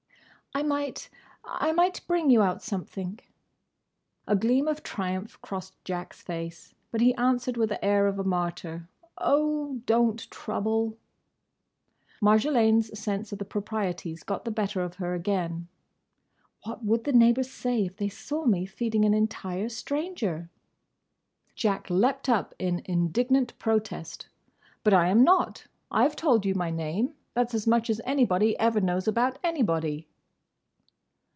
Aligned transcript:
"I 0.53 0.63
might—I 0.63 1.71
might 1.71 2.05
bring 2.07 2.29
you 2.29 2.41
out 2.41 2.61
something—" 2.61 3.21
A 4.27 4.35
gleam 4.35 4.67
of 4.67 4.83
triumph 4.83 5.41
crossed 5.41 5.81
Jack's 5.85 6.21
face, 6.21 6.75
but 6.91 6.99
he 6.99 7.15
answered 7.15 7.55
with 7.55 7.69
the 7.69 7.83
air 7.83 8.05
of 8.05 8.19
a 8.19 8.25
martyr: 8.25 8.89
"Oh! 9.17 9.79
don't 9.85 10.29
trouble!" 10.29 10.97
Marjolaine's 12.21 12.99
sense 12.99 13.31
of 13.31 13.39
the 13.39 13.45
proprieties 13.45 14.23
got 14.25 14.43
the 14.43 14.51
better 14.51 14.81
of 14.81 14.95
her 14.95 15.13
again. 15.13 15.69
"What 16.65 16.83
would 16.83 17.05
the 17.05 17.13
neighbours 17.13 17.49
say 17.49 17.85
if 17.85 17.95
they 17.95 18.09
saw 18.09 18.45
me 18.45 18.65
feeding 18.65 19.05
an 19.05 19.13
entire 19.13 19.69
stranger?" 19.69 20.49
Jack 21.55 21.89
leaped 21.89 22.27
up 22.27 22.53
in 22.59 22.81
indignant 22.83 23.57
protest. 23.57 24.27
"But 24.83 24.93
I 24.93 25.07
'm 25.09 25.23
not! 25.23 25.67
I 25.89 26.05
've 26.09 26.15
told 26.17 26.45
you 26.45 26.55
my 26.55 26.71
name. 26.71 27.15
That's 27.35 27.53
as 27.53 27.65
much 27.65 27.89
as 27.89 28.01
anybody 28.03 28.59
ever 28.59 28.81
knows 28.81 29.07
about 29.07 29.39
anybody!" 29.45 30.09